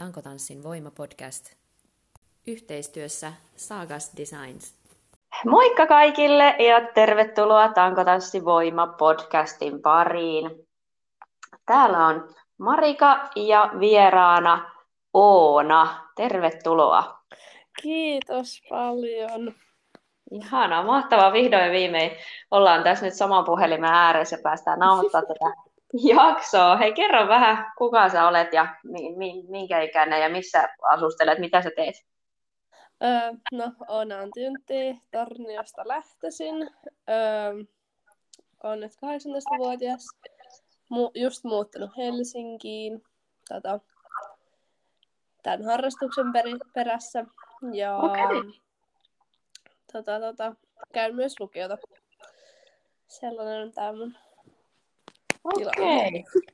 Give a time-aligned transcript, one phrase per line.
[0.00, 1.52] Tankotanssin voimapodcast
[2.46, 4.74] yhteistyössä Sagas Designs.
[5.46, 10.50] Moikka kaikille ja tervetuloa Tankotanssin voima-podcastin pariin.
[11.66, 14.70] Täällä on Marika ja vieraana
[15.14, 16.08] Oona.
[16.16, 17.18] Tervetuloa.
[17.82, 19.54] Kiitos paljon.
[20.30, 21.32] Ihana, mahtavaa.
[21.32, 22.10] Vihdoin viimein
[22.50, 26.76] ollaan tässä nyt saman puhelimen ääressä ja päästään nauhoittamaan tätä jaksoa.
[26.76, 28.76] Hei, kerro vähän, kuka sä olet ja
[29.48, 31.94] minkä ikäinen ja missä asustelet, mitä sä teet?
[33.02, 36.70] Öö, no, olen Tyntti, Torniosta lähtöisin.
[37.08, 37.64] Öö,
[38.62, 40.06] olen nyt 18-vuotias.
[40.92, 43.02] Mu- just muuttanut Helsinkiin
[43.48, 43.80] tota,
[45.42, 47.24] tämän harrastuksen peri- perässä.
[47.72, 48.52] Ja okay.
[49.92, 50.54] tota, tota,
[50.92, 51.78] käyn myös lukiota.
[53.08, 54.14] Sellainen on tämä mun
[55.44, 55.66] Okei.
[55.66, 56.52] Okay.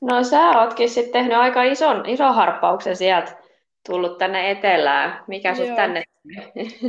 [0.00, 3.36] No sä ootkin sitten tehnyt aika ison, ison harppauksen sieltä,
[3.88, 5.24] tullut tänne etelään.
[5.26, 6.02] Mikä sut tänne?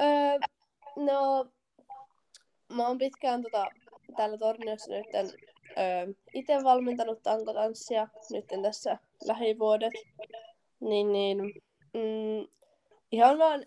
[0.00, 0.38] öö,
[0.96, 1.46] no,
[2.72, 3.66] mä oon pitkään tota,
[4.16, 9.92] täällä Torniossa nyt öö, itse valmentanut tankotanssia nyt tässä lähivuodet.
[10.80, 11.38] Niin, niin
[11.94, 12.48] mm,
[13.12, 13.66] ihan vaan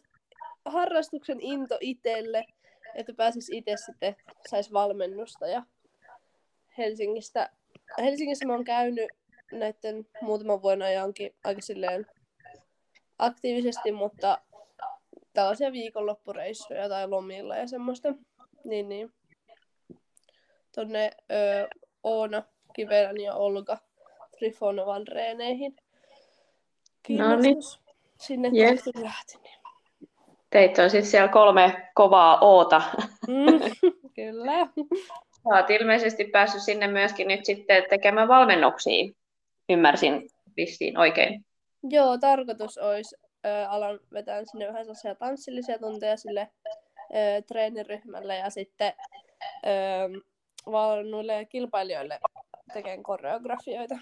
[0.65, 2.45] harrastuksen into itselle,
[2.95, 4.15] että pääsis itse sitten,
[4.49, 5.63] sais valmennusta ja
[6.77, 7.49] Helsingistä.
[8.01, 9.09] Helsingissä mä oon käynyt
[9.51, 12.07] näiden muutaman vuoden ajankin aika silleen
[13.19, 14.41] aktiivisesti, mutta
[15.33, 18.13] tällaisia viikonloppureissuja tai lomilla ja semmoista.
[18.63, 19.13] Niin, niin.
[20.75, 21.11] Tonne
[22.03, 23.77] Oona Kivelän ja Olga
[24.37, 25.75] Trifonovan reeneihin.
[27.09, 27.57] No niin.
[28.19, 28.85] Sinne yes.
[29.01, 29.37] lähti.
[29.43, 29.61] Niin.
[30.49, 32.81] Teit on sitten siellä kolme kovaa oota.
[33.27, 33.59] Mm,
[34.15, 34.67] kyllä.
[35.45, 39.11] Olet ilmeisesti päässyt sinne myöskin nyt sitten tekemään valmennuksia,
[39.69, 41.45] ymmärsin vissiin oikein.
[41.83, 48.49] Joo, tarkoitus olisi äh, alan vetää sinne vähän sellaisia tanssillisia tunteja sille äh, treeniryhmälle ja
[48.49, 48.93] sitten
[49.45, 50.21] äh,
[50.71, 52.19] valmennuille kilpailijoille
[52.73, 53.95] tekemään koreografioita.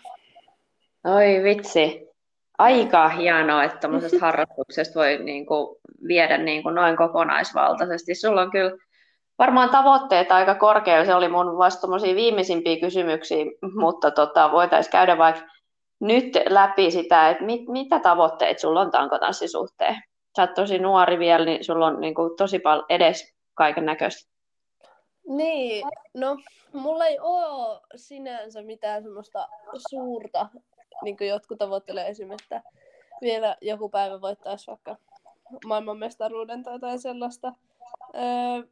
[1.03, 2.09] Oi vitsi.
[2.57, 5.75] Aika hienoa, että tämmöisestä harrastuksesta voi niin kuin,
[6.07, 8.15] viedä niin kuin, noin kokonaisvaltaisesti.
[8.15, 8.71] Sulla on kyllä
[9.39, 11.05] varmaan tavoitteet aika korkealla.
[11.05, 13.45] Se oli mun vasta viimeisimpiä kysymyksiä,
[13.75, 15.41] mutta tota, voitaisiin käydä vaikka
[15.99, 20.03] nyt läpi sitä, että mit, mitä tavoitteet sulla on tankotanssin suhteen.
[20.35, 24.31] Sä oot tosi nuori vielä, niin sulla on niin kuin, tosi paljon edes kaiken näköistä.
[25.27, 26.37] Niin, no
[26.73, 29.47] mulla ei ole sinänsä mitään semmoista
[29.89, 30.49] suurta,
[31.03, 32.69] niin kuin jotkut tavoittelee esimerkiksi, että
[33.21, 34.95] vielä joku päivä voittaisi vaikka
[35.65, 37.53] maailmanmestaruuden tai jotain sellaista.
[38.15, 38.63] Öö,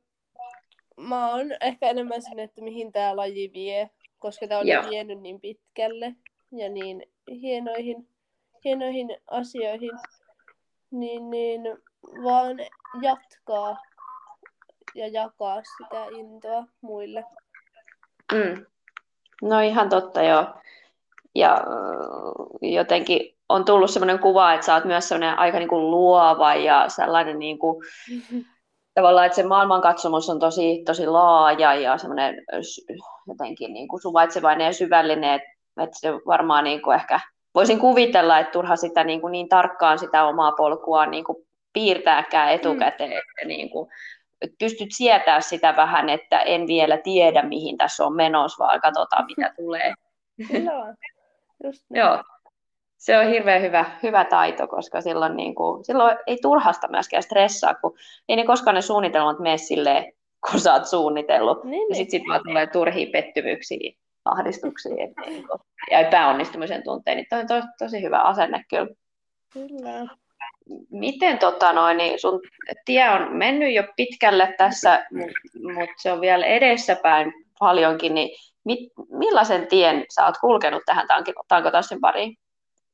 [0.97, 4.89] mä oon ehkä enemmän sinne, että mihin tämä laji vie, koska tämä on Joo.
[4.89, 6.15] vienyt niin pitkälle
[6.51, 8.09] ja niin hienoihin,
[8.63, 9.91] hienoihin asioihin,
[10.91, 11.61] niin, niin
[12.23, 12.57] vaan
[13.01, 13.77] jatkaa
[14.95, 17.25] ja jakaa sitä intoa muille.
[18.33, 18.65] Mm.
[19.41, 20.45] No ihan totta joo.
[21.35, 21.57] Ja
[22.61, 26.89] jotenkin on tullut sellainen kuva, että sä oot myös sellainen aika niin kuin luova ja
[26.89, 27.83] sellainen niin kuin,
[28.97, 32.35] tavallaan, että se maailmankatsomus on tosi, tosi laaja ja semmoinen
[33.27, 35.49] jotenkin niin kuin suvaitsevainen ja syvällinen, että,
[35.83, 37.19] että se varmaan niin kuin ehkä
[37.55, 41.37] voisin kuvitella, että turha sitä niin, kuin niin tarkkaan sitä omaa polkua niin kuin
[41.73, 43.17] piirtääkään etukäteen, mm.
[43.17, 43.89] että niin kuin,
[44.41, 49.25] että pystyt sietää sitä vähän, että en vielä tiedä, mihin tässä on menossa, vaan katsotaan,
[49.25, 49.93] mitä tulee.
[50.63, 50.85] Joo,
[51.63, 51.99] just niin.
[51.99, 52.23] Joo
[52.97, 57.73] se on hirveän hyvä, hyvä taito, koska silloin, niin kuin, silloin ei turhasta myöskään stressaa,
[57.73, 57.97] kun
[58.29, 60.13] ei ne koskaan ne suunnitelmat mene silleen,
[60.49, 61.63] kun sä oot suunnitellut.
[61.63, 63.93] Niin, ja sitten sit vaan tulee turhia pettymyksiä,
[64.25, 65.59] ahdistuksia niin kuin,
[65.91, 67.17] ja epäonnistumisen tunteen.
[67.17, 68.95] Niin toi on to, tosi hyvä asenne kyllä.
[69.53, 70.15] Kyllä.
[70.89, 72.41] Miten tota noin, niin sun
[72.85, 75.05] tie on mennyt jo pitkälle tässä,
[75.63, 78.29] mutta se on vielä edessäpäin paljonkin, niin
[78.63, 78.79] mit,
[79.09, 81.07] millaisen tien sä oot kulkenut tähän
[81.47, 82.37] tankotanssin pariin?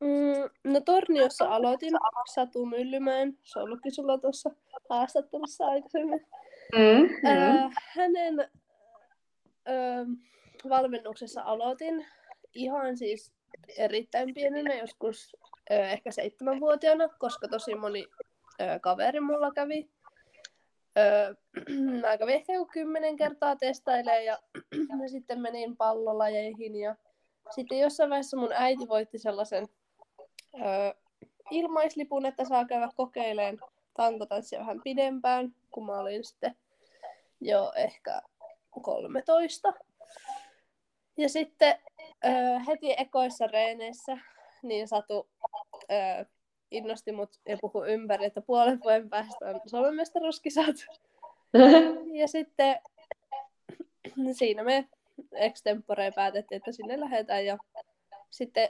[0.04, 1.94] Mm, no Torniossa aloitin
[2.34, 4.50] Satu Myllymäen, se on ollutkin sulla tuossa
[4.90, 6.28] haastattelussa aikaisemmin.
[6.76, 7.30] Mm, mm.
[7.30, 10.08] Äh, hänen äh,
[10.70, 12.06] valmennuksessa aloitin
[12.54, 13.34] ihan siis
[13.78, 15.36] erittäin pienenä, joskus
[15.72, 18.08] äh, ehkä seitsemänvuotiaana, koska tosi moni
[18.62, 19.90] äh, kaveri mulla kävi.
[20.98, 21.34] Öö,
[22.02, 24.38] mä kävin ehkä joku kymmenen kertaa testailemaan ja
[25.12, 26.96] sitten menin pallolajeihin ja
[27.56, 29.68] sitten jossain vaiheessa mun äiti voitti sellaisen
[30.62, 30.94] öö,
[31.52, 33.60] ilmaislipun, että saa käydä kokeileen
[33.94, 36.56] tankotanssia vähän pidempään, kun mä olin sitten
[37.42, 38.22] jo ehkä
[38.82, 39.74] 13.
[41.18, 41.80] Ja sitten
[42.26, 44.18] öö, heti ekoissa reeneissä
[44.64, 45.30] niin Satu
[45.92, 46.26] öö,
[46.72, 50.76] innosti mut ja puhui ympäri, että puolen vuoden päästä on Suomen mestaruuskisat.
[52.22, 52.80] ja sitten
[54.32, 54.88] siinä me
[55.32, 57.46] extempore päätettiin, että sinne lähdetään.
[57.46, 57.58] Ja
[58.30, 58.70] sitten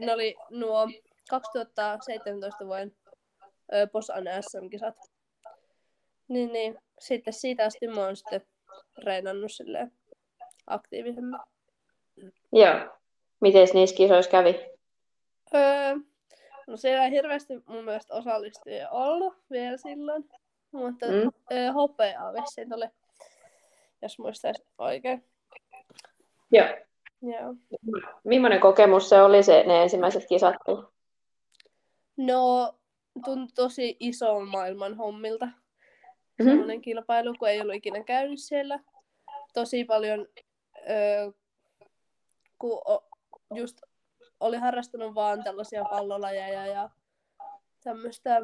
[0.00, 0.88] ne oli nuo
[1.32, 2.92] 2017 vuoden
[3.92, 4.96] Posan SM-kisat.
[6.28, 6.78] Niin, niin.
[6.98, 8.40] Sitten siitä asti mä oon sitten
[8.98, 9.92] reenannut silleen
[10.66, 11.40] aktiivisemmin.
[12.52, 12.74] Joo.
[13.40, 14.60] Miten niissä kisoissa kävi?
[15.54, 15.94] Öö,
[16.66, 20.28] no siellä ei hirveästi mun mielestä osallistujia ollut vielä silloin.
[20.72, 21.30] Mutta mm.
[21.52, 22.86] öö, hopeaa vissiin tuli,
[24.02, 25.24] jos muistaisin oikein.
[26.50, 26.66] Joo.
[27.22, 27.54] Joo.
[28.24, 30.54] Millainen kokemus se oli se, ne ensimmäiset kisat?
[32.16, 32.74] No,
[33.24, 35.46] tuntui tosi iso maailman hommilta.
[35.46, 36.50] Mm-hmm.
[36.50, 38.80] Sellainen kilpailu, kun ei ollut ikinä käynyt siellä.
[39.54, 40.28] Tosi paljon,
[40.90, 41.30] öö,
[42.58, 42.80] kun
[43.54, 43.80] just
[44.40, 46.90] oli harrastanut vaan tällaisia pallolajeja ja
[47.84, 48.42] tämmöistä,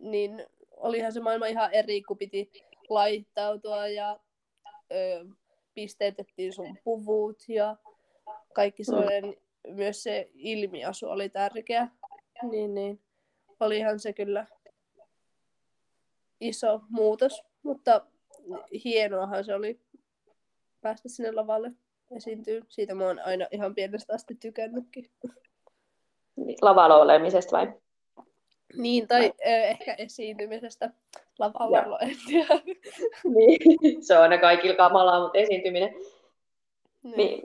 [0.00, 0.46] niin
[0.76, 2.50] olihan se maailma ihan eri, kun piti
[2.88, 4.20] laittautua ja
[4.92, 5.24] öö,
[5.74, 7.76] pisteytettiin sun puvut ja
[8.54, 8.86] kaikki mm.
[8.86, 9.74] sellainen, mm.
[9.74, 11.88] myös se ilmiasu oli tärkeä.
[12.42, 13.00] Niin, niin
[13.60, 14.46] olihan se kyllä
[16.40, 18.06] iso muutos, mutta
[18.84, 19.80] hienoahan se oli
[20.80, 21.72] päästä sinne lavalle
[22.16, 22.62] esiintyy.
[22.68, 25.10] Siitä mä oon aina ihan pienestä asti tykännytkin.
[26.62, 27.72] Lavalla olemisesta vai?
[28.76, 30.90] Niin, tai ö, ehkä esiintymisestä
[31.38, 32.60] lavalla, en tiedä.
[33.36, 35.94] niin, se on aina kaikilla kamalaa, mutta esiintyminen.
[37.16, 37.40] Niin.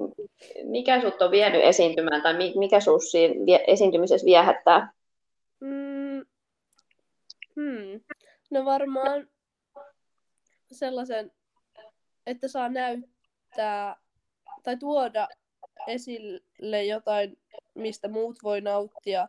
[0.63, 4.91] Mikä sut on vienyt esiintymään, tai mikä sinus siinä esiintymisessä viehättää?
[5.59, 6.25] Mm.
[7.55, 8.01] Hmm.
[8.51, 9.27] No varmaan
[10.71, 11.31] sellaisen,
[12.27, 13.95] että saa näyttää
[14.63, 15.27] tai tuoda
[15.87, 17.37] esille jotain,
[17.73, 19.27] mistä muut voi nauttia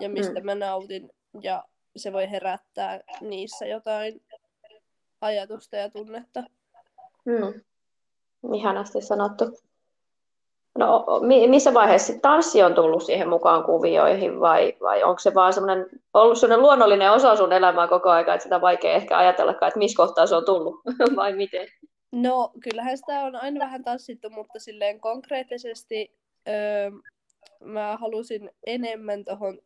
[0.00, 0.46] ja mistä mm.
[0.46, 1.10] mä nautin
[1.42, 1.64] ja
[1.96, 4.22] se voi herättää niissä jotain
[5.20, 6.44] ajatusta ja tunnetta.
[7.24, 7.60] Mm.
[8.54, 9.44] Ihanasti sanottu.
[10.76, 11.04] No,
[11.48, 16.38] missä vaiheessa tanssi on tullut siihen mukaan kuvioihin vai, vai onko se vaan semmoinen, ollut
[16.38, 20.26] sellainen luonnollinen osa sun elämää koko ajan, että sitä vaikea ehkä ajatellakaan, että missä kohtaa
[20.26, 20.80] se on tullut
[21.16, 21.68] vai miten?
[22.12, 26.12] No kyllähän sitä on aina vähän tanssittu, mutta silleen konkreettisesti
[26.48, 26.90] öö,
[27.64, 29.58] mä halusin enemmän tuohon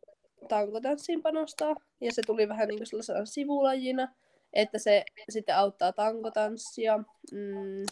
[0.48, 1.76] tankotanssiin panostaa.
[2.00, 4.08] Ja se tuli vähän niin kuin sellaisena sivulajina,
[4.52, 6.98] että se sitten auttaa tankotanssia,
[7.32, 7.84] mm,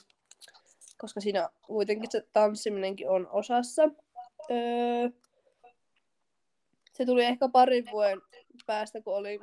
[0.98, 3.82] koska siinä kuitenkin se tanssiminenkin on osassa.
[4.50, 5.10] Öö,
[6.92, 8.22] se tuli ehkä parin vuoden
[8.66, 9.40] päästä, kun oli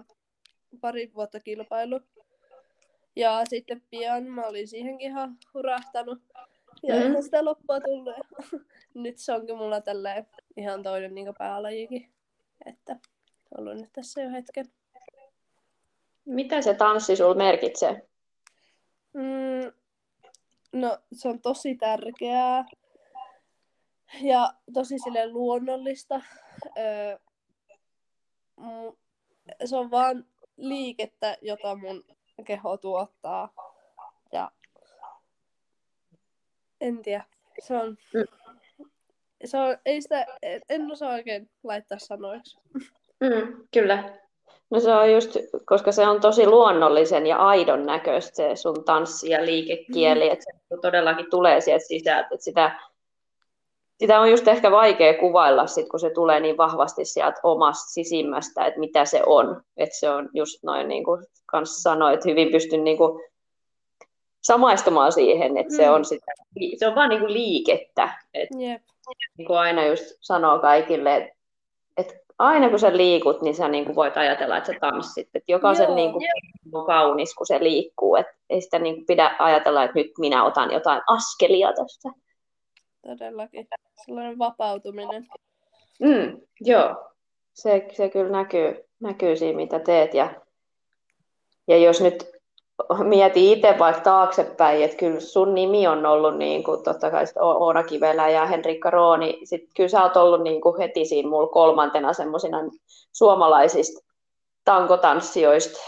[0.82, 2.00] pari vuotta kilpailu.
[3.16, 6.20] Ja sitten pian mä olin siihenkin ihan hurahtanut.
[6.84, 7.22] Ja mm.
[7.22, 8.16] sitä loppua tullut.
[8.94, 12.12] nyt se onkin mulla tälleen ihan toinen niin päälajikin.
[12.66, 12.96] Että
[13.58, 14.66] ollut nyt tässä jo hetken.
[16.26, 18.08] Mitä se tanssi sul merkitsee?
[19.14, 19.72] Mm,
[20.76, 22.66] no, se on tosi tärkeää
[24.22, 26.22] ja tosi sille luonnollista.
[26.78, 27.18] Öö,
[29.66, 30.26] se on vaan
[30.58, 32.04] liikettä, jota mun
[32.46, 33.54] keho tuottaa.
[34.32, 34.52] Ja
[36.82, 37.24] en tiedä.
[37.60, 37.98] Se on,
[39.46, 40.26] se on ei sitä,
[40.70, 42.58] en osaa oikein laittaa sanoiksi.
[43.20, 44.25] Mm, kyllä.
[44.70, 49.30] No se on just, koska se on tosi luonnollisen ja aidon näköistä se sun tanssi
[49.30, 50.32] ja liikekieli, mm.
[50.32, 52.80] että se todellakin tulee sieltä sisältä, että sitä,
[54.00, 58.66] sitä on just ehkä vaikea kuvailla sit, kun se tulee niin vahvasti sieltä omasta sisimmästä,
[58.66, 59.62] että mitä se on.
[59.78, 63.24] Että se on just noin niin kuin kanssa sanoit, hyvin pystyn niin kuin
[64.42, 65.78] samaistumaan siihen, että mm.
[65.78, 66.32] se on sitä,
[66.78, 68.10] se on vaan niin kuin liikettä.
[68.34, 68.82] Et, yep.
[69.38, 71.36] Niin kuin aina just sanoo kaikille, että
[71.98, 75.30] et aina kun sä liikut, niin sä niin kuin voit ajatella, että sä tanssit.
[75.34, 76.24] Et jokaisen Joo, niin kuin,
[76.74, 78.16] on kaunis, kun se liikkuu.
[78.16, 82.10] Et ei sitä niin kuin pidä ajatella, että nyt minä otan jotain askelia tästä.
[83.08, 83.68] Todellakin.
[84.06, 85.28] Sellainen vapautuminen.
[86.00, 86.96] Mm, joo,
[87.54, 90.14] se, se kyllä näkyy, näkyy siinä, mitä teet.
[90.14, 90.42] Ja,
[91.68, 92.35] ja jos nyt
[93.04, 97.84] mieti itse vaikka taaksepäin, että kyllä sun nimi on ollut niin kuin, totta kai Oona
[97.84, 102.14] Kivelä ja Henrikka Rooni, sitten kyllä sä oot ollut niin kuin heti siinä mulla kolmantena
[102.14, 102.58] semmoisina
[103.14, 104.06] suomalaisista
[104.66, 105.80] tankotanssijoista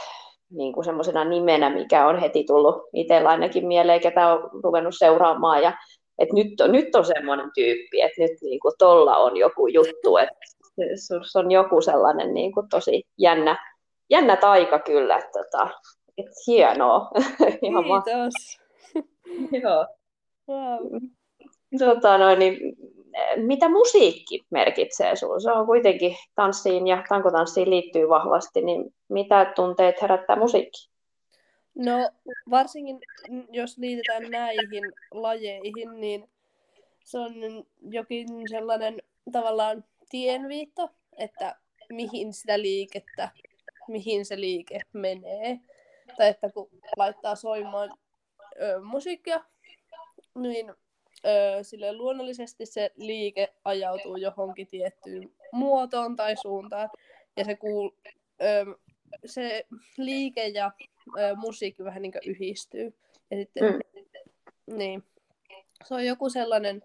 [0.50, 5.64] niin kuin semmoisena nimenä, mikä on heti tullut itsellä ainakin mieleen, ketä on ruvennut seuraamaan.
[5.64, 5.74] Ja
[6.20, 10.18] että nyt on, nyt on semmoinen tyyppi, että nyt niin kuin tolla on joku juttu,
[10.18, 10.40] että
[10.96, 13.58] se on joku sellainen niin kuin tosi jännä,
[14.10, 15.70] jännä taika kyllä, että tota,
[16.18, 17.12] et hienoa.
[17.62, 18.60] Ihan Kiitos.
[19.64, 19.88] Joo.
[20.50, 21.02] Wow.
[21.80, 22.78] Tota, noin, niin,
[23.36, 25.40] mitä musiikki merkitsee sinulle?
[25.40, 30.90] Se on kuitenkin tanssiin ja tankotanssiin liittyy vahvasti, niin mitä tunteet herättää musiikki?
[31.76, 32.10] No
[32.50, 33.00] varsinkin
[33.52, 36.30] jos liitetään näihin lajeihin, niin
[37.04, 37.34] se on
[37.82, 41.56] jokin sellainen tavallaan tienviitto, että
[41.90, 43.30] mihin sitä liikettä,
[43.88, 45.60] mihin se liike menee.
[46.18, 47.94] Tai että kun laittaa soimaan
[48.62, 49.44] ö, musiikkia,
[50.36, 50.74] niin
[51.26, 56.90] ö, sille luonnollisesti se liike ajautuu johonkin tiettyyn muotoon tai suuntaan.
[57.38, 57.90] Ja se, kuul,
[58.42, 58.78] ö,
[59.26, 59.66] se
[59.98, 60.72] liike ja
[61.20, 62.94] ö, musiikki vähän niin yhdistyy.
[63.32, 63.80] Ja sitten, mm.
[64.78, 65.04] niin,
[65.84, 66.84] se on joku sellainen,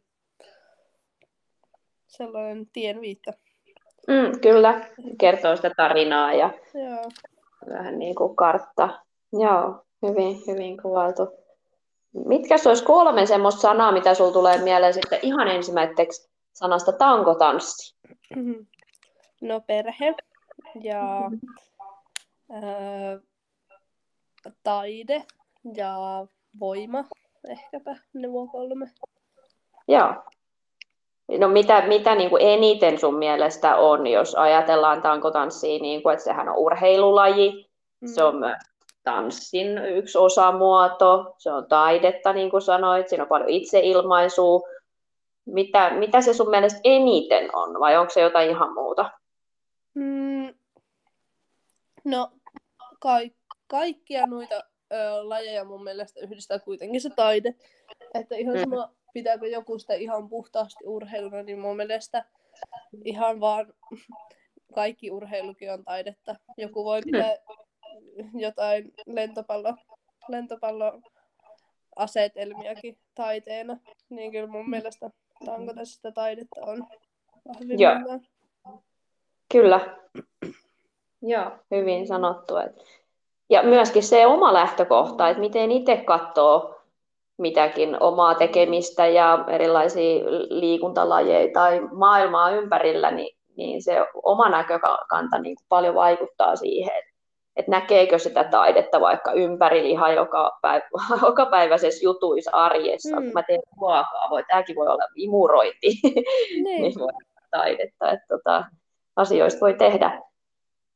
[2.06, 3.32] sellainen tienviitta.
[4.08, 7.04] Mm, kyllä, kertoo sitä tarinaa ja Joo.
[7.70, 9.00] vähän niin kuin kartta.
[9.32, 11.28] Joo, hyvin, hyvin kuvailtu.
[12.26, 17.96] Mitkä olisi kolme semmoista sanaa, mitä sinulla tulee mieleen sitten ihan ensimmäiseksi sanasta tankotanssi?
[19.40, 20.14] No perhe
[20.82, 21.30] ja
[22.50, 23.18] ää,
[24.62, 25.24] taide
[25.74, 25.96] ja
[26.60, 27.04] voima,
[27.48, 28.86] ehkäpä ne voi kolme.
[29.88, 30.14] Joo.
[31.38, 36.24] No mitä, mitä niin kuin eniten sun mielestä on, jos ajatellaan tankotanssia, niin kuin, että
[36.24, 37.70] sehän on urheilulaji,
[38.00, 38.08] mm.
[38.08, 38.71] se on myös
[39.04, 44.61] tanssin yksi osamuoto, se on taidetta, niin kuin sanoit, siinä on paljon itseilmaisua.
[45.47, 49.11] Mitä, mitä se sun mielestä eniten on, vai onko se jotain ihan muuta?
[49.94, 50.54] Mm,
[52.04, 52.30] no,
[53.00, 54.54] ka- kaikkia noita
[54.92, 57.54] ö, lajeja mun mielestä yhdistää kuitenkin se taide.
[58.14, 58.61] Että ihan mm.
[58.61, 58.92] sama, mm.
[59.12, 62.25] pitääkö joku sitä ihan puhtaasti urheiluna, niin mun mielestä
[63.04, 63.75] ihan vaan
[64.75, 66.37] kaikki urheilukin on taidetta.
[66.56, 67.62] Joku voi pitää mm
[68.34, 69.75] jotain lentopallo,
[70.28, 71.00] lentopallo
[71.96, 73.76] asetelmiakin taiteena,
[74.11, 75.11] niin kyllä mun mielestä
[75.44, 76.87] tanko tästä taidetta on
[77.61, 77.92] Joo.
[79.52, 79.80] Kyllä.
[81.22, 82.54] Joo, hyvin sanottu.
[83.50, 86.82] Ja myöskin se oma lähtökohta, että miten itse katsoo
[87.38, 95.56] mitäkin omaa tekemistä ja erilaisia liikuntalajeja tai maailmaa ympärillä, niin, niin se oma näkökanta niin
[95.68, 97.02] paljon vaikuttaa siihen,
[97.56, 100.85] että näkeekö sitä taidetta vaikka ympäri ihan joka, päivä,
[101.26, 103.16] joka päiväisessä jutuissa arjessa.
[103.16, 103.25] Mm.
[103.25, 106.00] Kun mä teen ruokaa, voi, tämäkin voi olla imurointi,
[106.64, 106.82] niin.
[106.82, 107.12] niin voi
[107.50, 108.11] taidetta.
[108.11, 108.64] Että tota,
[109.16, 110.21] asioista voi tehdä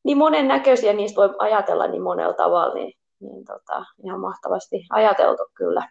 [0.05, 5.43] niin monen näköisiä, niistä voi ajatella niin monella tavalla, niin, niin tota, ihan mahtavasti ajateltu
[5.55, 5.89] kyllä.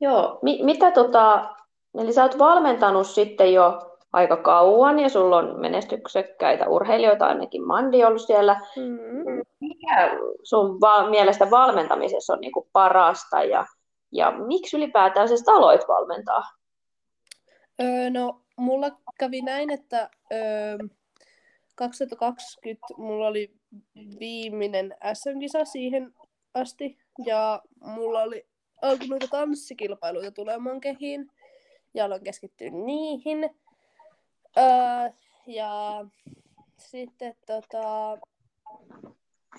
[0.00, 1.54] Joo, Mi- mitä tota,
[1.98, 8.04] eli sä oot valmentanut sitten jo aika kauan ja sulla on menestyksekkäitä urheilijoita, ainakin Mandi
[8.04, 8.60] ollut siellä.
[8.76, 9.44] Mm-hmm.
[9.60, 10.10] Mikä
[10.42, 13.66] sun va- mielestä valmentamisessa on niinku parasta ja,
[14.12, 16.42] ja miksi ylipäätään sä aloit valmentaa?
[17.80, 20.78] Öö, no, mulla kävi näin, että öö,
[21.74, 23.52] 2020 mulla oli
[24.20, 26.14] viimeinen SM-kisa siihen
[26.54, 28.46] asti ja mulla oli
[28.82, 31.30] alkanut noita tanssikilpailuita tulemaan kehiin
[31.94, 33.50] ja aloin keskittyä niihin.
[34.58, 35.10] Öö,
[35.46, 36.04] ja
[36.76, 38.18] sitten tota,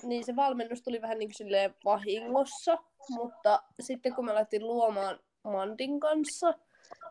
[0.02, 2.78] niin se valmennus tuli vähän niin kuin vahingossa,
[3.08, 6.54] mutta sitten kun me alettiin luomaan Mandin kanssa,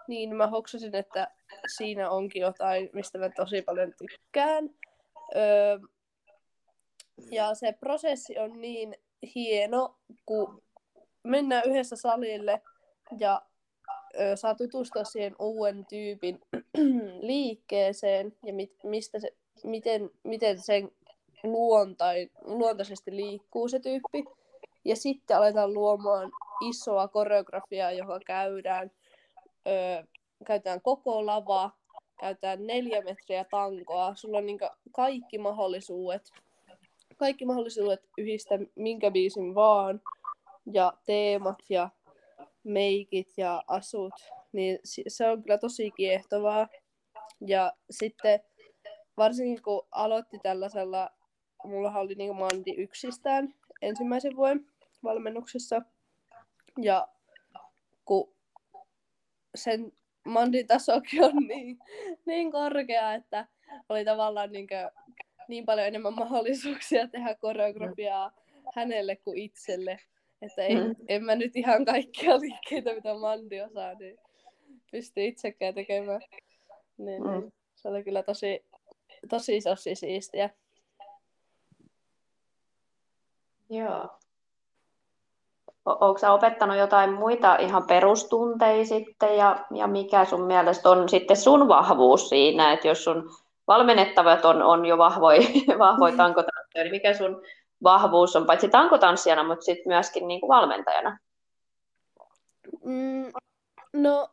[0.07, 1.31] niin mä hoksasin, että
[1.77, 4.69] siinä onkin jotain, mistä mä tosi paljon tykkään.
[5.35, 5.79] Öö,
[7.31, 8.95] ja se prosessi on niin
[9.35, 10.63] hieno, kun
[11.23, 12.61] mennään yhdessä salille
[13.19, 13.41] ja
[14.35, 16.41] saa tutustua siihen uuden tyypin
[17.21, 20.91] liikkeeseen ja mit, mistä se, miten, miten sen
[21.43, 24.25] luontai, luontaisesti liikkuu se tyyppi.
[24.85, 26.31] Ja sitten aletaan luomaan
[26.69, 28.91] isoa koreografiaa, joka käydään,
[29.67, 30.03] ö,
[30.45, 31.71] käytetään koko lava,
[32.19, 34.15] käytetään neljä metriä tankoa.
[34.15, 34.59] Sulla on niin
[34.91, 36.31] kaikki mahdollisuudet,
[37.17, 40.01] kaikki mahdollisuudet yhdistää minkä biisin vaan,
[40.73, 41.89] ja teemat ja
[42.63, 44.13] meikit ja asut,
[44.51, 46.67] niin se on kyllä tosi kiehtovaa.
[47.47, 48.39] Ja sitten
[49.17, 51.09] varsinkin kun aloitti tällaisella,
[51.63, 54.65] mulla oli niin mandi yksistään ensimmäisen vuoden
[55.03, 55.81] valmennuksessa.
[56.81, 57.07] Ja
[58.05, 58.33] kun
[59.55, 59.91] sen
[60.25, 61.79] mandin tasokin on niin,
[62.25, 63.47] niin korkea, että
[63.89, 65.07] oli tavallaan niin, kuin,
[65.47, 68.31] niin paljon enemmän mahdollisuuksia tehdä koreografiaa
[68.75, 69.99] hänelle kuin itselle.
[70.41, 70.95] Että ei, mm.
[71.07, 74.19] en mä nyt ihan kaikkia liikkeitä, mitä Mandi osaa, niin
[74.91, 76.21] pysty itsekään tekemään.
[76.97, 77.31] Niin, mm.
[77.31, 78.65] niin, se oli kyllä tosi,
[79.29, 80.49] tosi, tosi siistiä.
[83.69, 84.09] Joo.
[85.85, 91.67] Oletko opettanut jotain muita ihan perustunteja sitten ja, ja mikä sun mielestä on sitten sun
[91.67, 93.29] vahvuus siinä, että jos sun
[93.67, 95.41] valmennettavat on, on jo vahvoja
[95.79, 97.41] vahvoi tankotanssijoita, niin mikä sun
[97.83, 101.17] vahvuus on paitsi tankotanssijana, mutta sitten myöskin niin kuin valmentajana?
[102.83, 103.31] Mm,
[103.93, 104.29] no,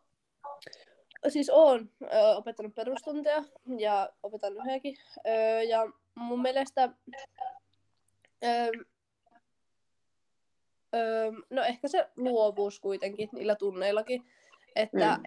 [1.29, 3.45] siis oon ö, opettanut perustunteja
[3.79, 4.97] ja opetan yhdenkin.
[5.27, 5.31] Ö,
[5.63, 6.89] ja mun mielestä
[8.45, 8.71] ö,
[10.95, 14.33] ö, no ehkä se luovuus kuitenkin niillä tunneillakin,
[14.77, 15.25] että, mm.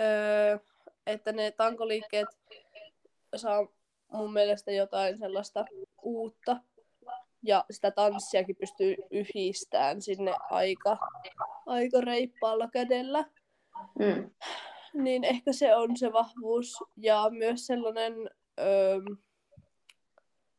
[0.00, 0.58] ö,
[1.06, 2.28] että ne tankoliikkeet
[3.36, 3.66] saa
[4.12, 5.64] mun mielestä jotain sellaista
[6.02, 6.56] uutta
[7.42, 10.98] ja sitä tanssiakin pystyy yhdistämään sinne aika,
[11.66, 13.24] aika reippaalla kädellä.
[13.98, 14.30] Mm.
[14.94, 18.14] Niin ehkä se on se vahvuus ja myös sellainen
[18.60, 19.00] ö,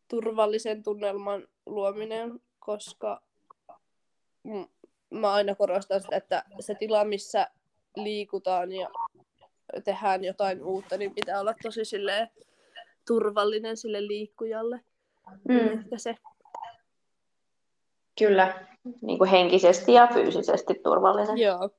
[0.07, 3.21] turvallisen tunnelman luominen, koska
[5.09, 7.47] mä aina korostan sitä, että se tila, missä
[7.95, 8.89] liikutaan ja
[9.83, 12.29] tehdään jotain uutta, niin pitää olla tosi silleen
[13.07, 14.79] turvallinen sille liikkujalle.
[15.49, 15.57] Mm.
[15.57, 16.15] Ehkä se.
[18.19, 18.67] Kyllä,
[19.01, 21.37] niin kuin henkisesti ja fyysisesti turvallinen.
[21.37, 21.69] Joo.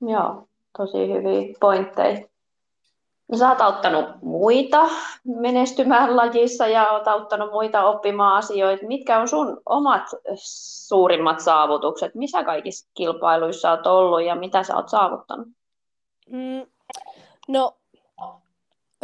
[0.00, 0.48] Joo,
[0.78, 2.32] tosi hyviä pointteja.
[3.32, 4.88] No, sä oot auttanut muita
[5.24, 8.86] menestymään lajissa ja oot auttanut muita oppimaan asioita.
[8.86, 10.02] Mitkä on sun omat
[10.86, 12.14] suurimmat saavutukset?
[12.14, 15.48] Missä kaikissa kilpailuissa oot ollut ja mitä sä oot saavuttanut?
[16.30, 16.66] Mm,
[17.48, 17.76] no,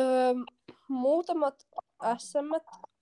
[0.01, 0.35] öö,
[0.89, 1.67] muutamat
[2.19, 2.51] SM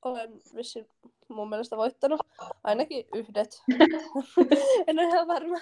[0.02, 0.88] olen vissiin
[1.28, 2.20] mun mielestä voittanut
[2.64, 3.62] ainakin yhdet.
[4.86, 5.58] en ole ihan varma.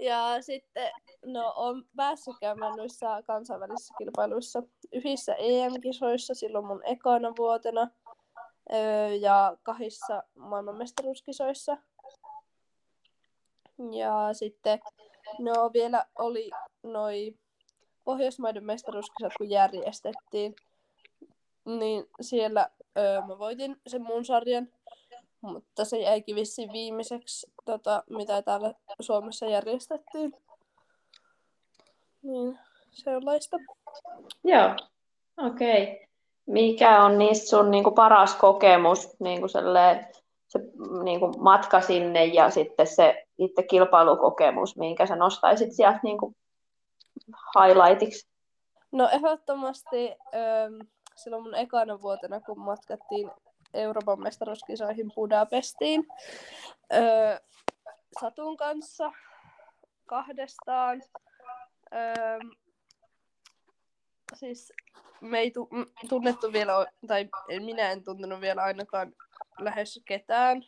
[0.00, 0.90] Ja sitten,
[1.24, 4.62] no, on päässyt käymään noissa kansainvälisissä kilpailuissa
[4.92, 7.90] yhdessä EM-kisoissa silloin mun ekana vuotena
[8.72, 11.76] öö, ja kahdissa maailmanmestaruuskisoissa.
[13.92, 14.80] Ja sitten,
[15.38, 16.50] no vielä oli
[16.82, 17.34] noi
[18.04, 20.54] Pohjoismaiden mestaruuskisat, kun järjestettiin,
[21.64, 24.68] niin siellä öö, mä voitin sen mun sarjan,
[25.40, 30.34] mutta se jäikin vissiin viimeiseksi, tota, mitä täällä Suomessa järjestettiin.
[32.22, 32.58] Niin,
[32.90, 33.56] sellaista.
[34.44, 34.74] Joo,
[35.46, 35.82] okei.
[35.82, 36.06] Okay.
[36.46, 40.06] Mikä on niistä sun niinku paras kokemus, niinku selleen,
[40.48, 40.58] se
[41.02, 46.34] niinku matka sinne ja sitten se itse kilpailukokemus, minkä sä nostaisit sieltä niinku
[47.58, 48.28] highlightiksi?
[48.92, 50.80] No ehdottomasti ähm,
[51.16, 53.30] silloin mun ekana vuotena, kun matkattiin
[53.74, 56.06] Euroopan mestaruuskisoihin Budapestiin
[56.92, 57.38] öö,
[58.20, 59.12] Satun kanssa
[60.06, 61.02] kahdestaan.
[61.94, 62.38] Öö,
[64.34, 64.72] siis
[65.20, 65.68] me ei tu-
[66.08, 67.28] tunnettu vielä, tai
[67.60, 69.14] minä en tuntenut vielä ainakaan
[69.58, 70.62] lähes ketään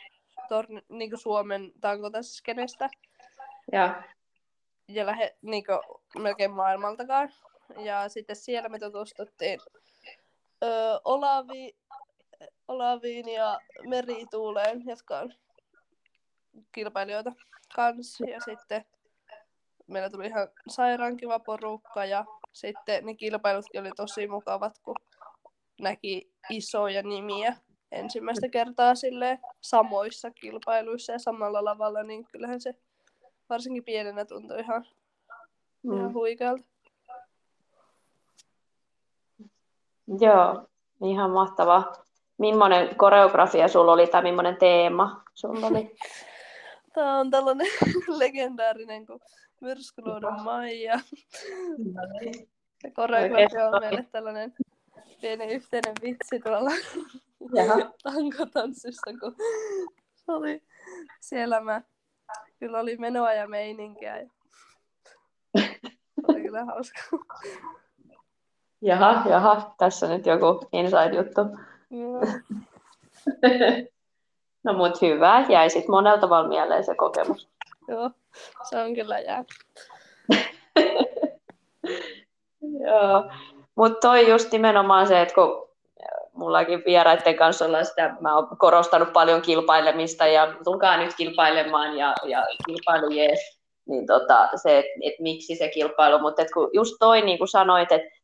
[0.48, 2.90] tor- niin Suomen tankotassiskenestä.
[3.72, 4.02] Ja,
[4.88, 5.64] ja lähe, niin
[6.18, 7.32] melkein maailmaltakaan.
[7.78, 9.60] Ja sitten siellä me tutustuttiin
[10.62, 11.76] öö, Olavi,
[12.68, 15.32] Olaviin ja Merituuleen, jotka on
[16.72, 17.32] kilpailijoita
[17.74, 18.24] kanssa.
[18.24, 18.84] Ja sitten
[19.86, 24.96] meillä tuli ihan sairaan kiva porukka ja sitten ne kilpailutkin oli tosi mukavat, kun
[25.80, 27.56] näki isoja nimiä
[27.92, 32.74] ensimmäistä kertaa sille samoissa kilpailuissa ja samalla lavalla, niin kyllähän se
[33.50, 34.86] varsinkin pienenä tuntui ihan,
[35.82, 35.96] mm.
[35.96, 36.73] ihan huikealta.
[40.20, 40.68] Joo,
[41.04, 41.92] ihan mahtavaa.
[42.38, 45.96] Millainen koreografia sulla oli tai millainen teema sulla oli?
[46.94, 47.66] Tämä on tällainen
[48.18, 49.20] legendaarinen kuin
[49.60, 51.00] Myrskyluodon Maija.
[52.84, 54.54] Ja koreografia on meille tällainen
[55.20, 56.70] pieni yhteinen vitsi tuolla
[58.02, 59.36] tankotanssissa, kun
[60.14, 60.62] se oli
[61.20, 61.82] siellä mä
[62.58, 64.16] kyllä oli menoa ja meininkiä.
[64.20, 64.28] Ja...
[66.28, 67.00] oli kyllä hauska.
[68.84, 71.40] Jaha, jaha, tässä nyt joku inside-juttu.
[74.64, 77.48] no mut hyvä, jäi sit monella tavalla mieleen se kokemus.
[77.88, 78.10] Joo,
[78.62, 79.44] se on kyllä jää.
[82.86, 83.30] Joo,
[83.74, 85.68] mutta toi just nimenomaan se, että kun
[86.32, 92.14] mullakin vieraiden kanssa ollaan sitä, mä oon korostanut paljon kilpailemista ja tulkaa nyt kilpailemaan ja,
[92.24, 97.22] ja kilpailu jees, niin tota, se, että et miksi se kilpailu, mutta kun just toi
[97.22, 98.23] niin kuin sanoit, että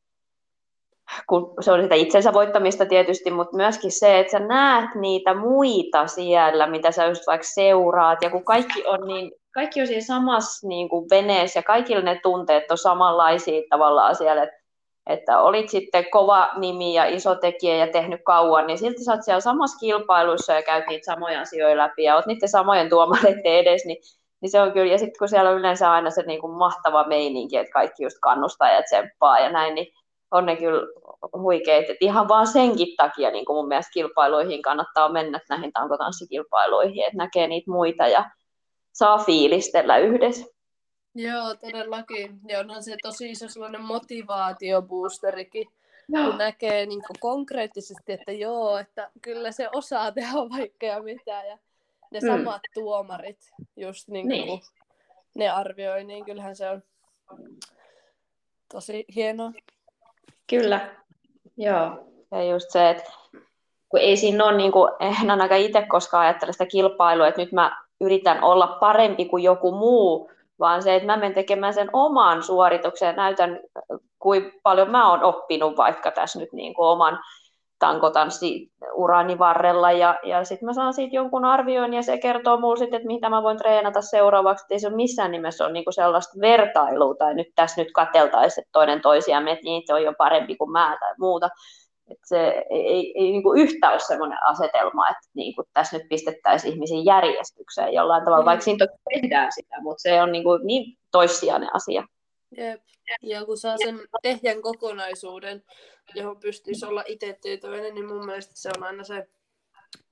[1.29, 6.07] kun se on sitä itsensä voittamista tietysti, mutta myöskin se, että sä näet niitä muita
[6.07, 10.69] siellä, mitä sä just vaikka seuraat, ja kun kaikki on, niin, kaikki on siinä samassa
[10.69, 14.61] niin kuin veneessä, ja kaikilla ne tunteet on samanlaisia tavallaan siellä, että
[15.07, 19.23] että olit sitten kova nimi ja iso tekijä ja tehnyt kauan, niin silti sä oot
[19.23, 23.85] siellä samassa kilpailussa ja käyt niitä samoja asioita läpi ja oot niiden samojen tuomareiden edes,
[23.85, 23.97] niin,
[24.41, 27.05] niin se on kyllä, ja sitten kun siellä on yleensä aina se niin kuin mahtava
[27.05, 29.87] meininki, että kaikki just kannustaa ja tsemppaa ja näin, niin
[30.31, 30.83] on ne kyllä
[31.33, 31.91] huikeet.
[31.91, 37.17] että ihan vaan senkin takia niin kuin mun mielestä kilpailuihin kannattaa mennä näihin tankotanssikilpailuihin, että
[37.17, 38.31] näkee niitä muita ja
[38.93, 40.47] saa fiilistellä yhdessä.
[41.15, 42.41] Joo, todellakin.
[42.49, 45.67] Ja onhan se tosi iso sellainen motivaatioboosterikin,
[46.09, 46.25] joo.
[46.25, 51.45] kun näkee niin konkreettisesti, että joo, että kyllä se osaa tehdä vaikka ja mitä.
[51.45, 51.59] Ja
[52.11, 52.27] ne mm.
[52.27, 54.61] samat tuomarit, just niin kuin, niin.
[55.35, 56.83] ne arvioi, niin kyllähän se on
[58.73, 59.53] tosi hienoa.
[60.51, 60.81] Kyllä,
[61.57, 61.91] joo.
[62.31, 63.13] Ja just se, että
[63.89, 67.53] kun ei siinä ole, niin kuin, en ainakaan itse koskaan ajattele sitä kilpailua, että nyt
[67.53, 72.43] mä yritän olla parempi kuin joku muu, vaan se, että mä menen tekemään sen oman
[72.43, 73.61] suorituksen ja näytän,
[74.19, 77.19] kuinka paljon mä oon oppinut vaikka tässä nyt niin kuin oman
[77.81, 82.97] tankotanssiurani varrella ja, ja sitten mä saan siitä jonkun arvioin ja se kertoo mulle sitten,
[82.97, 86.41] että mitä mä voin treenata seuraavaksi, että ei se ole missään nimessä ole niinku sellaista
[86.41, 90.73] vertailua tai nyt tässä nyt kateltaisiin, että toinen toisiaan, että niitä on jo parempi kuin
[90.73, 91.49] mä tai muuta.
[92.11, 95.99] Että se ei, ei, ei niin kuin yhtä ole sellainen asetelma, että niin kuin tässä
[95.99, 98.47] nyt pistettäisiin ihmisiin järjestykseen jollain tavalla, mm.
[98.47, 102.05] vaikka siinä tehdään sitä, mutta se on niin, kuin niin toissijainen asia.
[102.57, 102.81] Jep.
[103.23, 105.63] Ja kun saa sen ehjän kokonaisuuden,
[106.15, 109.29] johon pystyisi olla itse tyytyväinen, niin mun mielestä se on aina se,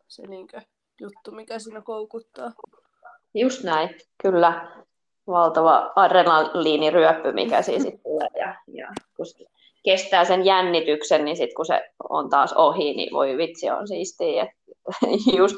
[0.09, 0.61] se niinkö,
[1.01, 2.53] juttu, mikä siinä koukuttaa.
[3.35, 4.73] Just näin, kyllä.
[5.27, 8.29] Valtava adrenaliiniryöppy, mikä siinä sitten tulee.
[8.39, 9.27] Ja, ja kun
[9.85, 14.53] kestää sen jännityksen, niin sitten kun se on taas ohi, niin voi vitsi, on siistiä.
[15.39, 15.57] just,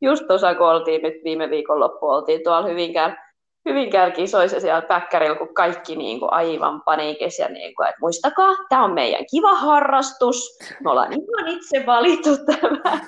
[0.00, 3.25] just tuossa, kun oltiin nyt viime viikonloppu, oltiin tuolla Hyvinkään
[3.66, 8.56] Hyvinkään kisoissa siellä päkkärillä, kun kaikki niin kuin aivan paniikissa ja niin kuin, että muistakaa,
[8.68, 13.00] tämä on meidän kiva harrastus, me ollaan ihan itse valittu tämä.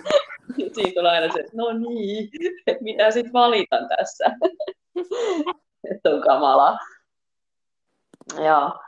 [0.73, 2.29] Siinä tulee aina se, että no niin,
[2.67, 4.25] että mitä sitten valitan tässä.
[5.93, 6.79] että on kamalaa.
[8.37, 8.88] Joo.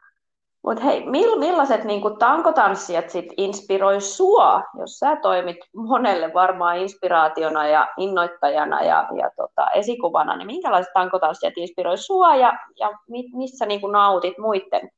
[0.63, 7.69] Mutta hei, mill, millaiset niinku tankotanssijat sit inspiroi sua, jos sä toimit monelle varmaan inspiraationa
[7.69, 13.67] ja innoittajana ja, ja tota, esikuvana, niin minkälaiset tankotanssijat inspiroi sua ja, ja mi, missä
[13.67, 14.91] niinku nautit muiden,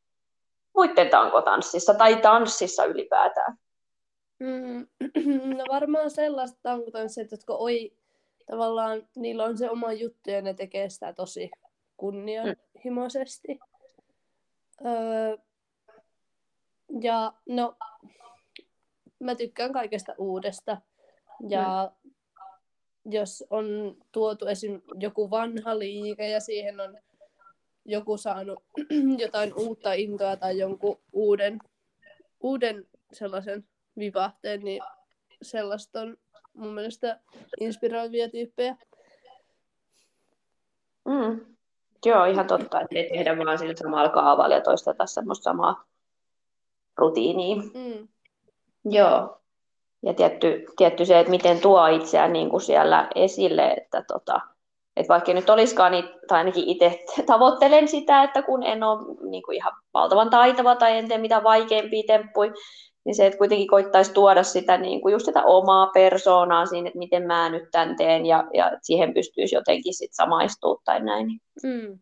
[0.74, 3.56] muiden tankotanssissa tai tanssissa ylipäätään?
[4.38, 4.86] Mm,
[5.56, 7.92] no varmaan sellaiset tankotanssijat, jotka oi,
[8.50, 11.50] tavallaan niillä on se oma juttu ja ne tekee sitä tosi
[11.96, 13.48] kunnianhimoisesti.
[13.54, 14.86] Mm.
[14.86, 15.36] Öö,
[17.00, 17.76] ja no,
[19.18, 20.76] mä tykkään kaikesta uudesta.
[21.48, 22.10] Ja mm.
[23.12, 24.82] jos on tuotu esim.
[24.94, 26.98] joku vanha liike ja siihen on
[27.84, 28.64] joku saanut
[29.24, 31.58] jotain uutta intoa tai jonkun uuden,
[32.40, 33.64] uuden sellaisen
[33.98, 34.82] vivahteen, niin
[35.42, 36.16] sellaista on
[36.54, 37.20] mun mielestä
[37.60, 38.76] inspiroivia tyyppejä.
[41.04, 41.40] Mm.
[42.06, 45.91] Joo, ihan totta, että ei tehdä vaan sillä samalla kaavalla ja toisteta semmoista samaa
[46.98, 47.62] rutiiniin.
[47.74, 48.08] Mm.
[48.84, 49.38] Joo.
[50.02, 54.40] Ja tietty, tietty se, että miten tuo itseään niin kuin siellä esille, että tota,
[54.96, 59.42] että vaikka nyt olisikaan, niin, tai ainakin itse tavoittelen sitä, että kun en ole niin
[59.42, 62.52] kuin ihan valtavan taitava tai en tee mitään vaikeampia temppuja,
[63.04, 66.98] niin se, että kuitenkin koittaisi tuoda sitä, niin kuin just sitä omaa persoonaa siinä, että
[66.98, 71.26] miten mä nyt tämän teen, ja, ja siihen pystyisi jotenkin sit samaistua tai näin.
[71.62, 71.98] Mm.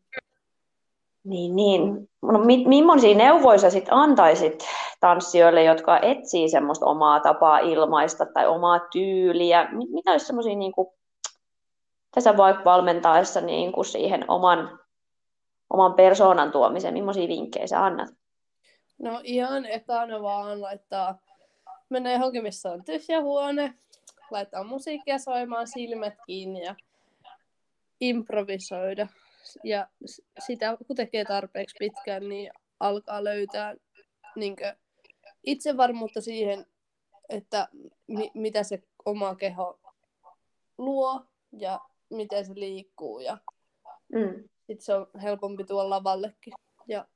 [1.24, 2.08] Niin, niin.
[2.22, 4.64] No, mi- millaisia neuvoja sit antaisit
[5.00, 9.68] tanssijoille, jotka etsii semmoista omaa tapaa ilmaista tai omaa tyyliä?
[9.92, 10.72] Mitä olisi semmoisia niin
[12.14, 14.78] tässä vaikka valmentaessa niin kuin siihen oman,
[15.70, 18.08] oman persoonan tuomiseen, millaisia vinkkejä sä annat?
[18.98, 21.18] No ihan ekana vaan laittaa,
[21.88, 23.74] menee johonkin, missä on tyhjä huone,
[24.30, 26.74] laittaa musiikkia soimaan, silmät kiinni ja
[28.00, 29.08] improvisoida
[29.64, 29.88] ja
[30.46, 33.74] sitä kun tekee tarpeeksi pitkään, niin alkaa löytää
[34.36, 34.56] niin
[35.44, 36.66] itsevarmuutta siihen,
[37.28, 37.68] että
[38.06, 39.80] mi- mitä se oma keho
[40.78, 43.20] luo ja miten se liikkuu.
[43.20, 43.38] Ja
[44.12, 44.48] mm.
[44.58, 46.54] sitten se on helpompi tuolla lavallekin.
[46.88, 47.08] Ja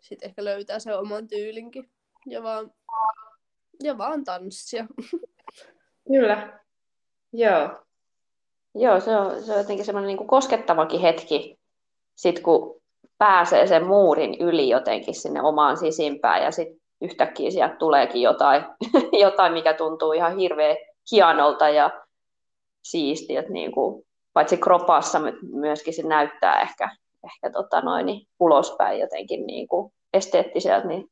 [0.00, 1.90] sitten ehkä löytää se oman tyylinkin.
[2.26, 2.72] Ja vaan,
[3.82, 4.86] ja vaan tanssia.
[6.08, 6.60] Kyllä.
[7.32, 7.86] Joo.
[8.74, 11.58] Joo, se on, se on jotenkin semmoinen niin koskettavakin hetki,
[12.16, 12.80] sit kun
[13.18, 18.64] pääsee sen muurin yli jotenkin sinne omaan sisimpään ja sitten yhtäkkiä sieltä tuleekin jotain,
[19.24, 20.76] jotain, mikä tuntuu ihan hirveän
[21.12, 21.90] hienolta ja
[22.82, 26.90] siistiä, niin kuin, paitsi kropassa myöskin se näyttää ehkä,
[27.24, 31.08] ehkä tota noin, niin ulospäin jotenkin niin kuin esteettiseltä, niin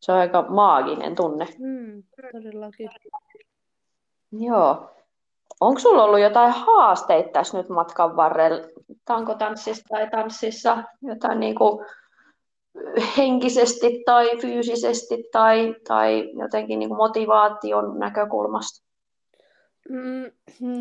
[0.00, 1.46] Se on aika maaginen tunne.
[1.58, 2.90] Mm, todellakin.
[4.32, 4.90] Joo.
[5.62, 8.66] Onko sulla ollut jotain haasteita tässä nyt matkan varrella,
[9.04, 11.86] tankotanssissa tai tanssissa, jotain niin kuin
[13.18, 18.86] henkisesti tai fyysisesti tai, tai jotenkin niin kuin motivaation näkökulmasta?
[19.88, 20.30] Mm,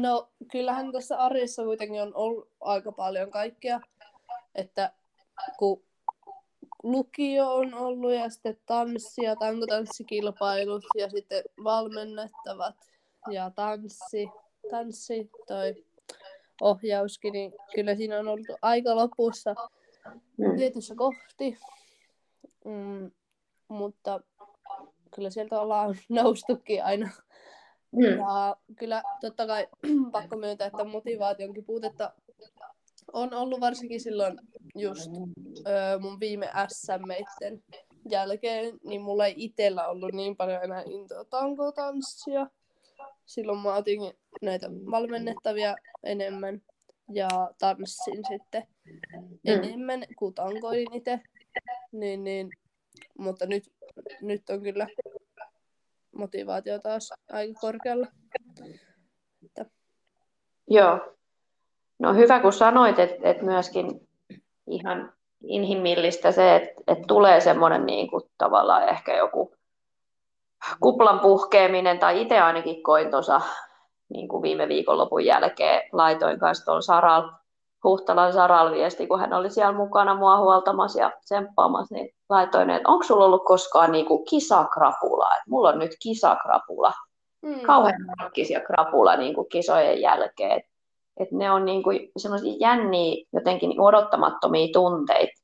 [0.02, 3.80] no, kyllähän tässä arjessa kuitenkin on ollut aika paljon kaikkea,
[4.56, 4.92] että
[5.60, 5.84] kun
[6.84, 12.76] lukio on ollut ja sitten tanssi ja tankotanssikilpailut ja sitten valmennettavat
[13.32, 14.30] ja tanssi,
[14.70, 15.86] tanssi toi
[16.62, 19.56] ohjauskin, niin kyllä siinä on ollut aika lopussa
[20.38, 20.56] Mm.
[20.58, 21.58] tietyssä kohti.
[22.66, 23.12] Mm,
[23.68, 24.22] mutta
[25.16, 27.10] kyllä sieltä ollaan noustukin aina.
[27.92, 28.04] Mm.
[28.04, 29.68] Ja kyllä totta kai
[30.12, 32.14] pakko myöntää, että motivaationkin puutetta
[33.14, 34.40] on ollut varsinkin silloin
[34.76, 35.12] just
[35.68, 37.64] öö, mun viime SM-meitten
[38.10, 42.48] jälkeen, niin mulla ei itsellä ollut niin paljon enää intoa tankotanssia.
[43.26, 44.00] Silloin mä otin
[44.42, 46.62] näitä valmennettavia enemmän
[47.14, 47.28] ja
[47.60, 48.68] tanssin sitten
[49.46, 51.20] enemmän kuin tankoilin itse.
[51.92, 52.50] Niin, niin,
[53.18, 53.64] mutta nyt,
[54.22, 54.88] nyt on kyllä
[56.16, 58.08] motivaatio taas aika korkealla.
[60.68, 61.16] Joo.
[62.00, 64.08] No hyvä, kun sanoit, että et myöskin
[64.68, 69.56] ihan inhimillistä se, että et tulee semmoinen niin kuin, tavallaan ehkä joku
[70.80, 73.42] kuplan puhkeaminen, tai itse ainakin koin tuossa
[74.10, 77.32] niin kuin viime viikonlopun jälkeen, laitoin kanssa tuolla Saral,
[77.84, 82.90] Huhtalan Saral viesti, kun hän oli siellä mukana mua huoltamassa ja tsemppaamassa, niin laitoin, että
[82.90, 86.94] onko sulla ollut koskaan niin kuin kisakrapula, että mulla on nyt kisakrapula,
[87.42, 87.60] Mm.
[87.60, 90.52] kauhean markkisia krapula niin kuin kisojen jälkeen.
[90.52, 90.66] Et,
[91.18, 95.42] et ne on niin kuin semmoisia jänniä, jotenkin niin odottamattomia tunteita,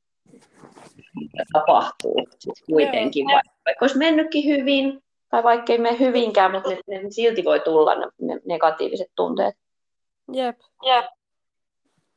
[1.15, 3.25] mitä tapahtuu siis kuitenkin.
[3.25, 7.59] Vaikka, vaikka olisi mennytkin hyvin, tai vaikka ei mene hyvinkään, mutta ne, ne silti voi
[7.59, 9.55] tulla ne, ne negatiiviset tunteet.
[10.33, 10.59] Jep.
[10.83, 11.05] Jep.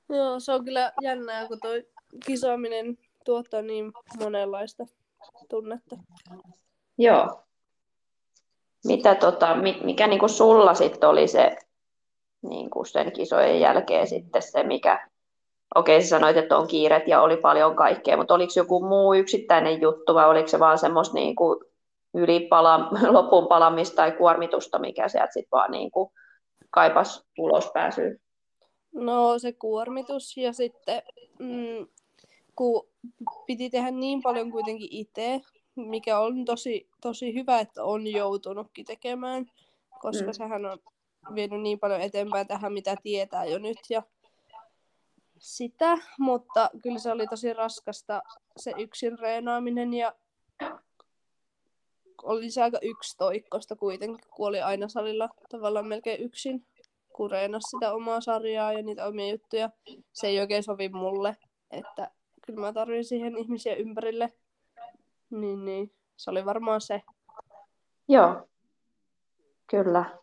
[0.08, 1.86] Joo, se on kyllä jännää, kun toi
[2.26, 4.86] kisaaminen tuottaa niin monenlaista
[5.48, 5.96] tunnetta.
[6.98, 7.42] Joo.
[8.84, 11.56] Mitä tota, mi- mikä niin kuin sulla sitten oli se
[12.42, 15.08] niin kuin sen kisojen jälkeen sitten se, mikä,
[15.74, 19.80] okei sä sanoit, että on kiiret ja oli paljon kaikkea, mutta oliko joku muu yksittäinen
[19.80, 21.64] juttu vai oliko se vaan semmoista niin kuin
[22.14, 26.10] ylipala, lopun palamista tai kuormitusta, mikä sieltä sitten vaan niin kuin
[26.70, 28.14] kaipas ulospääsyä?
[28.94, 31.02] No se kuormitus ja sitten
[31.38, 31.86] mm,
[32.56, 32.88] kun
[33.46, 35.40] piti tehdä niin paljon kuitenkin itse,
[35.76, 39.46] mikä on tosi, tosi hyvä, että on joutunutkin tekemään,
[40.00, 40.32] koska mm.
[40.32, 40.78] sehän on
[41.34, 44.02] vienyt niin paljon eteenpäin tähän, mitä tietää jo nyt ja
[45.38, 48.22] sitä, mutta kyllä se oli tosi raskasta
[48.56, 50.14] se yksin reenaaminen ja
[52.22, 56.66] oli se aika yksitoikkoista kuitenkin, kun oli aina salilla tavallaan melkein yksin,
[57.12, 59.70] kun reenasi sitä omaa sarjaa ja niitä omia juttuja.
[60.12, 61.36] Se ei oikein sovi mulle,
[61.70, 62.10] että
[62.46, 64.32] kyllä mä tarvitsin siihen ihmisiä ympärille.
[65.30, 65.92] Niin, niin.
[66.16, 67.02] Se oli varmaan se.
[68.08, 68.48] Joo,
[69.66, 70.18] kyllä.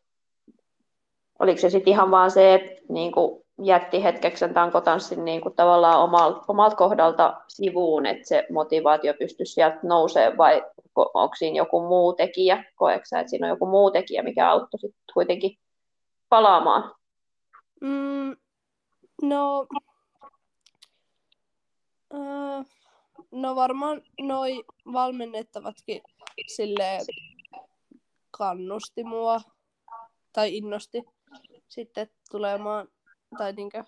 [1.40, 5.56] Oliko se sitten ihan vaan se, että niin kuin jätti hetkeksi sen tankotanssin niin kuin
[5.56, 11.58] tavallaan omalta, omalta kohdalta sivuun, että se motivaatio pystyisi sieltä nousemaan, vai ko- onko siinä
[11.58, 12.64] joku muu tekijä?
[12.76, 15.58] Koetko sä, että siinä on joku muu tekijä, mikä auttoi sitten kuitenkin
[16.30, 16.96] palaamaan?
[17.82, 18.36] Mm,
[19.22, 19.68] no,
[22.14, 22.64] öö,
[23.32, 26.02] no varmaan noi valmennettavatkin
[26.48, 26.98] sille
[28.32, 29.42] kannusti mua
[30.34, 31.04] tai innosti
[31.68, 32.88] sitten tulemaan
[33.38, 33.84] tai niinkö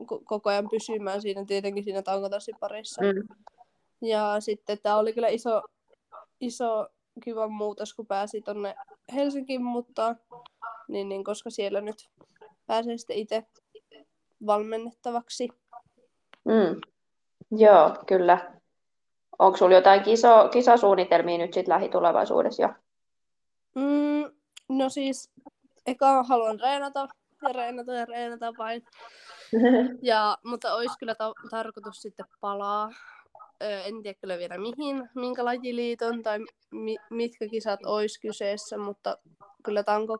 [0.00, 3.02] ko- koko ajan pysymään siinä tietenkin siinä tankotanssin parissa.
[3.02, 3.28] Mm.
[4.00, 5.62] Ja sitten tämä oli kyllä iso,
[6.40, 6.88] iso
[7.24, 8.74] kiva muutos, kun pääsi tonne
[9.14, 10.16] Helsinkiin, mutta
[10.88, 12.10] niin, niin, koska siellä nyt
[12.66, 13.46] pääsee sitten itse
[14.46, 15.48] valmennettavaksi.
[16.44, 16.80] Mm.
[17.58, 18.54] Joo, kyllä.
[19.38, 22.68] Onko sulla jotain kiso, kisasuunnitelmia nyt sitten lähitulevaisuudessa jo?
[23.74, 24.30] Mm,
[24.68, 25.30] no siis,
[25.86, 27.08] eka haluan reenata
[27.48, 28.82] ja reenata ja reenata vain.
[30.02, 32.90] Ja, mutta olisi kyllä ta- tarkoitus sitten palaa.
[33.62, 36.38] Ö, en tiedä kyllä vielä mihin, minkä lajiliiton tai
[36.70, 39.18] mi- mitkä kisat olisi kyseessä, mutta
[39.62, 40.18] kyllä tanko,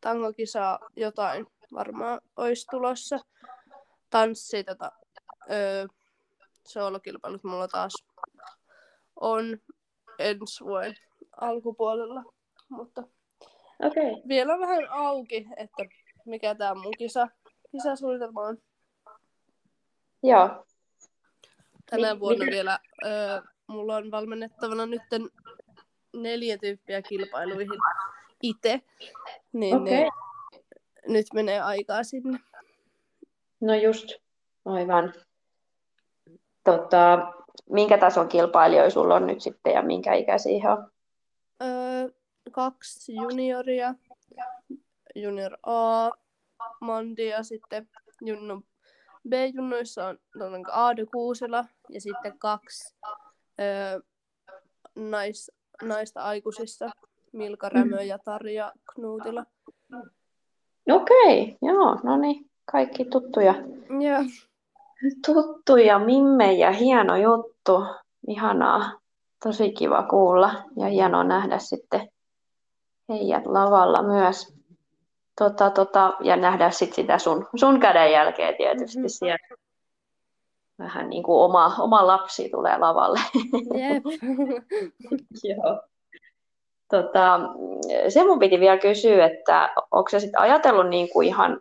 [0.00, 3.18] tankokisa jotain varmaan olisi tulossa.
[4.10, 4.92] Tanssi, tota,
[5.50, 5.88] ö,
[6.68, 7.92] soolokilpailut mulla taas
[9.20, 9.58] on
[10.18, 10.94] ensi vuoden
[11.40, 12.22] alkupuolella,
[12.68, 13.02] mutta.
[13.82, 14.28] Okay.
[14.28, 15.84] vielä vähän auki, että
[16.26, 17.28] mikä tämä mun kisa,
[17.70, 18.58] kisasuunnitelma on.
[20.22, 20.66] Joo.
[21.90, 23.08] Tänä Mi- vuonna mitä- vielä ö,
[23.66, 25.02] mulla on valmennettavana nyt
[26.16, 27.80] neljä tyyppiä kilpailuihin
[28.42, 28.80] itse,
[29.52, 30.12] niin, niin
[31.08, 32.38] nyt menee aikaa sinne.
[33.60, 34.08] No just,
[34.64, 35.12] aivan.
[36.64, 37.32] Tota,
[37.70, 40.90] minkä tason kilpailijoita sulla on nyt sitten ja minkä ikäisiä on?
[41.62, 42.08] Öö,
[42.52, 43.94] kaksi junioria,
[45.22, 46.10] junior A,
[46.80, 47.88] Mandi ja sitten
[48.20, 48.62] junnu
[49.28, 52.96] B-junnuissa on tuollainen Aado Kuusela ja sitten kaksi
[53.60, 54.00] öö,
[54.94, 55.50] nais,
[55.82, 56.90] naista aikuisissa,
[57.32, 59.46] Milka Rämö ja Tarja Knuutila.
[60.90, 63.54] Okei, joo, no niin, kaikki tuttuja.
[64.00, 64.24] Joo.
[65.26, 67.84] Tuttuja mimmejä, hieno juttu.
[68.28, 69.00] Ihanaa,
[69.44, 72.08] tosi kiva kuulla ja hienoa nähdä sitten
[73.08, 74.55] heidät lavalla myös.
[75.38, 79.06] Tota, tota, ja nähdä sit sitä sun, sun kädenjälkeä tietysti Mhm.
[79.08, 79.56] siellä.
[80.78, 83.20] Vähän niin kuin oma, oma lapsi tulee lavalle.
[83.74, 84.02] Jep.
[85.48, 85.80] Joo.
[86.90, 87.40] Tota,
[88.08, 91.60] se mun piti vielä kysyä, että onko sä sitten ajatellut niin kuin ihan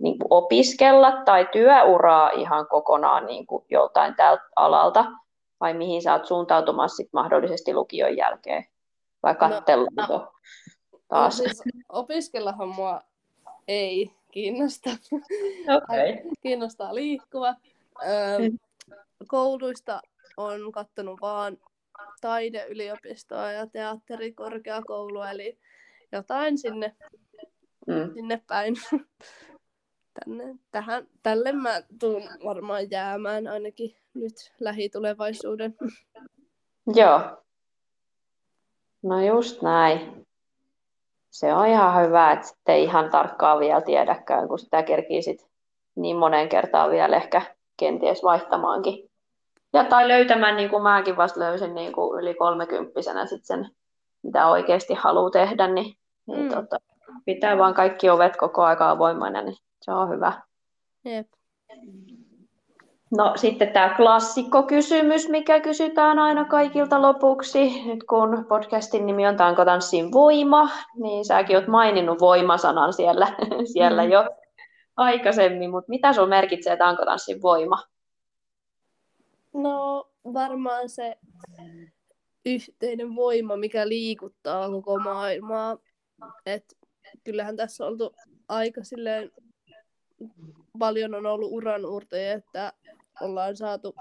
[0.00, 5.04] niin kuin opiskella tai työuraa ihan kokonaan niin kuin joltain tältä alalta,
[5.60, 8.66] vai mihin sä oot suuntautumassa sit mahdollisesti lukion jälkeen?
[9.22, 10.32] Vai No, kattellaanko No,
[11.20, 11.36] taas?
[11.36, 13.02] siis opiskellahan mua
[13.68, 14.90] ei kiinnosta.
[15.76, 16.22] Okei.
[16.42, 17.54] Kiinnostaa liikkuva.
[18.06, 18.58] Öö, Mm.
[19.28, 20.00] kouluista
[20.36, 21.58] on kattonut vaan
[22.20, 25.58] taideyliopistoa ja teatterikorkeakoulua, eli
[26.12, 26.96] jotain sinne,
[27.86, 28.14] Mm.
[28.14, 28.74] sinne päin.
[30.24, 35.74] Tänne, tähän, tälle mä tuun varmaan jäämään ainakin nyt lähitulevaisuuden.
[36.94, 37.20] Joo.
[39.02, 40.26] No just näin.
[41.32, 45.46] Se on ihan hyvä, että sitten ei ihan tarkkaan vielä tiedäkään, kun sitä kerkii sit
[45.94, 47.42] niin moneen kertaan vielä ehkä
[47.76, 49.10] kenties vaihtamaankin.
[49.72, 53.70] Ja tai löytämään, niin kuin mäkin vasta löysin niin kuin yli kolmekymppisenä sit sen,
[54.22, 56.48] mitä oikeasti haluaa tehdä, niin, niin Mm.
[56.48, 56.76] tota,
[57.24, 60.32] pitää vaan kaikki ovet koko aika avoimena, niin se on hyvä.
[61.04, 61.26] Jep.
[63.16, 67.84] No sitten tämä klassikkokysymys, mikä kysytään aina kaikilta lopuksi.
[67.86, 70.68] Nyt kun podcastin nimi on Tankotanssin voima,
[71.02, 73.36] niin säkin oot maininnut voimasanan siellä,
[73.72, 74.28] siellä jo
[74.96, 77.82] aikaisemmin, mutta mitä sun merkitsee tankotanssin voima?
[79.54, 81.18] No varmaan se
[82.46, 85.78] yhteinen voima, mikä liikuttaa koko maailmaa.
[86.46, 86.64] Et
[87.24, 88.14] kyllähän tässä on oltu
[88.48, 89.30] aika silleen,
[90.78, 91.82] paljon on ollut uran
[92.36, 92.72] että
[93.22, 93.94] ollaan saatu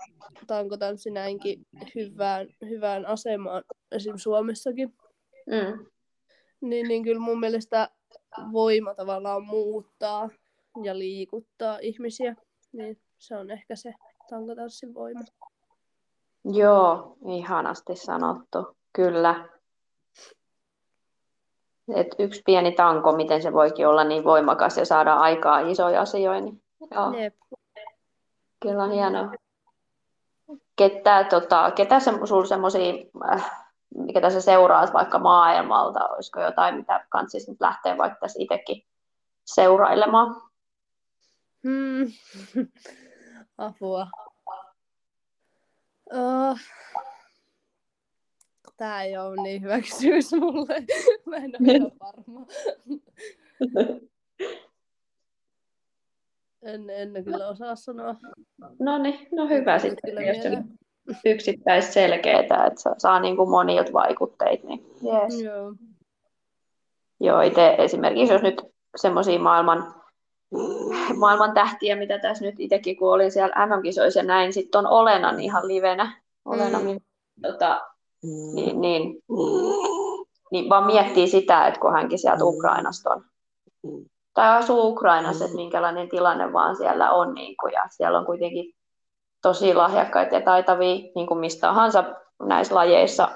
[0.48, 4.18] tankotanssi näinkin hyvään, hyvään asemaan esim.
[4.18, 4.94] Suomessakin.
[5.46, 5.86] Mm.
[6.62, 7.90] Niin, niin kyllä mun mielestä
[8.52, 10.30] voima tavallaan muuttaa
[10.84, 12.36] ja liikuttaa ihmisiä.
[12.72, 13.94] Niin se on ehkä se
[14.30, 15.22] tankotanssin voima.
[16.46, 19.50] Joo, ihanasti sanottu, kyllä.
[21.96, 26.46] Et yksi pieni tanko, miten se voikin olla niin voimakas ja saada aikaa isoja asioita.
[26.46, 27.14] Niin, joo.
[27.14, 27.36] Jep.
[28.62, 29.32] Kyllä on hienoa.
[30.76, 32.94] Ketä, tota, ketä se, sulla semmoisia,
[33.34, 38.86] äh, mikä tässä seuraat vaikka maailmalta, olisiko jotain, mitä kansis nyt lähtee vaikka tässä itsekin
[39.46, 40.42] seurailemaan?
[41.64, 42.12] Hmm.
[43.58, 44.08] Apua.
[46.14, 46.60] Uh,
[48.82, 50.76] Tää ei ole niin hyvä kysymys mulle.
[51.26, 52.46] Mä en ole ihan varma.
[56.64, 58.16] En, en kyllä osaa sanoa.
[58.80, 60.70] No niin, no hyvä sitten, kyllä jos se mieleen.
[61.26, 64.68] yksittäis selkeää, että saa, saa niin kuin monilta vaikutteita.
[64.68, 65.42] Niin yes.
[65.42, 65.74] Joo.
[67.20, 68.62] Joo, itse esimerkiksi jos nyt
[68.96, 69.94] semmoisia maailman,
[71.18, 75.40] maailman tähtiä, mitä tässä nyt itsekin, kun olin siellä MM-kisoissa ja näin, sitten on Olenan
[75.40, 76.22] ihan livenä.
[76.46, 76.86] Olena, Mm.
[76.88, 77.00] mm.
[77.42, 77.82] tota,
[78.54, 79.24] niin, niin,
[80.52, 83.24] niin vaan miettii sitä, että kun hänkin sieltä Ukrainasta on,
[84.34, 88.74] tai asuu Ukrainassa, että minkälainen tilanne vaan siellä on, niin kuin, ja siellä on kuitenkin
[89.42, 92.04] tosi lahjakkaita ja taitavia, niin kuin mistä tahansa
[92.44, 93.28] näissä lajeissa,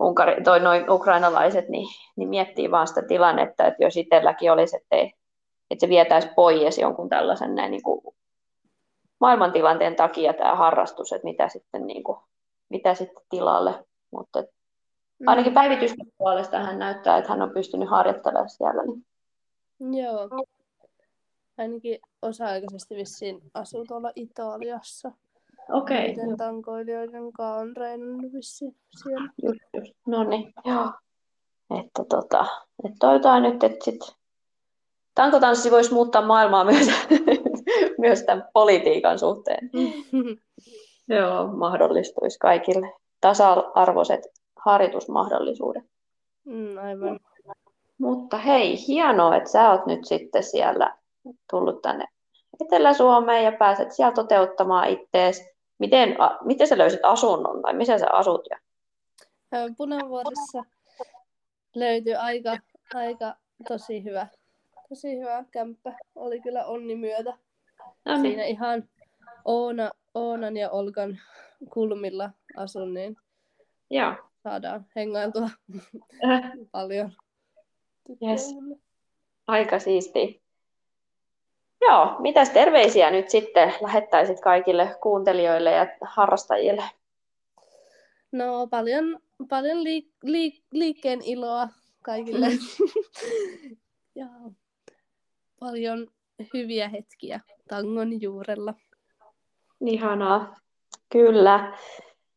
[0.00, 4.96] Unkari, toi noin ukrainalaiset, niin, niin miettii vaan sitä tilannetta, että jos itselläkin olisi, että,
[5.70, 8.14] että se vietäisi pois jonkun tällaisen näin, niin kuin
[9.20, 12.18] maailmantilanteen takia tämä harrastus, että mitä sitten, niin kuin,
[12.68, 13.84] mitä sitten tilalle.
[14.10, 14.44] Mutta
[15.18, 15.28] Mm.
[15.28, 18.82] ainakin päivitysten puolesta hän näyttää, että hän on pystynyt harjoittelemaan siellä.
[18.82, 19.06] Niin.
[19.80, 20.44] Joo.
[21.58, 25.12] Ainakin osa-aikaisesti vissiin asuu tuolla Italiassa.
[25.72, 29.28] Okei, Niiden tankoilijoiden kanssa on treenannut vissiin siellä.
[29.42, 29.92] just, just.
[30.06, 30.92] No niin, joo.
[31.80, 32.46] Että tota,
[32.84, 34.00] että toivotaan nyt, että sit
[35.14, 36.86] tankotanssi voisi muuttaa maailmaa myös,
[38.04, 39.70] myös tämän politiikan suhteen.
[41.08, 44.20] Joo, mahdollistuisi kaikille tasa-arvoiset
[44.56, 45.84] harjoitusmahdollisuudet.
[46.44, 47.20] Mm, aivan.
[47.98, 50.96] Mutta hei, hienoa, että sä oot nyt sitten siellä
[51.50, 52.04] tullut tänne
[52.60, 55.50] Etelä-Suomeen ja pääset siellä toteuttamaan ittees.
[55.78, 58.48] Miten, a, miten sä löysit asunnon tai missä sä asut?
[58.50, 58.58] Ja...
[59.76, 60.64] Punavuoressa
[61.74, 62.56] löytyi aika,
[62.94, 63.36] aika
[63.68, 64.26] tosi hyvä,
[64.88, 65.92] tosi hyvä kämppä.
[66.14, 67.38] Oli kyllä onni myötä.
[68.04, 68.20] No niin.
[68.20, 68.88] Siinä ihan
[69.44, 71.18] Oona, Oonan ja Olkan
[71.72, 73.16] kulmilla asun, niin
[73.90, 74.14] Joo.
[74.42, 75.48] saadaan hengailtua
[76.24, 76.42] Äh,
[76.72, 77.12] paljon.
[78.08, 78.54] Yes.
[79.46, 80.42] aika siisti.
[81.80, 86.84] Joo, mitäs terveisiä nyt sitten lähettäisit kaikille kuuntelijoille ja harrastajille?
[88.32, 91.68] No paljon, paljon liik- liik- liikkeen iloa
[92.02, 92.46] kaikille.
[94.20, 94.26] ja
[95.60, 96.06] paljon
[96.54, 98.74] hyviä hetkiä tangon juurella.
[99.86, 100.56] Ihanaa.
[101.12, 101.78] Kyllä.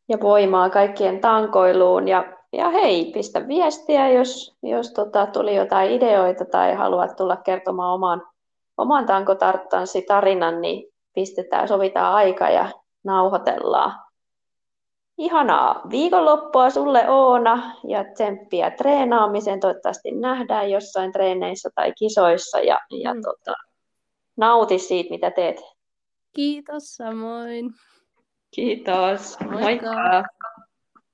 [0.10, 2.08] Ja voimaa kaikkien tankoiluun.
[2.08, 7.94] Ja, ja hei, pistä viestiä, jos, jos tota, tuli jotain ideoita tai haluat tulla kertomaan
[7.94, 8.22] oman,
[8.78, 12.72] oman tankotarttanssi tarinan, niin pistetään, sovitaan aika ja
[13.04, 13.94] nauhoitellaan.
[15.18, 19.60] Ihanaa viikonloppua sulle Oona ja tsemppiä treenaamiseen.
[19.60, 23.22] Toivottavasti nähdään jossain treeneissä tai kisoissa ja, ja Mm.
[23.22, 23.54] tota,
[24.38, 25.62] nauti siitä, mitä teet.
[26.36, 27.74] Kiitos samoin.
[28.56, 29.38] Kiitos.
[29.40, 29.62] Moikka.
[29.62, 30.24] Moikka.